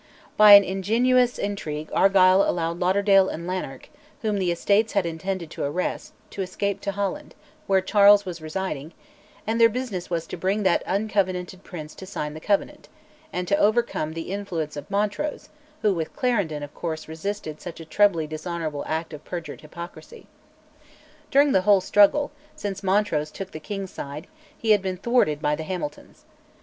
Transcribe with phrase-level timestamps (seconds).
[0.35, 3.87] By an ingenious intrigue Argyll allowed Lauderdale and Lanark,
[4.23, 7.35] whom the Estates had intended to arrest, to escape to Holland,
[7.67, 8.93] where Charles was residing,
[9.45, 12.89] and their business was to bring that uncovenanted prince to sign the Covenant,
[13.31, 15.49] and to overcome the influence of Montrose,
[15.83, 20.25] who, with Clarendon, of course resisted such a trebly dishonourable act of perjured hypocrisy.
[21.29, 24.25] During the whole struggle, since Montrose took the king's side,
[24.57, 26.25] he had been thwarted by the Hamiltons.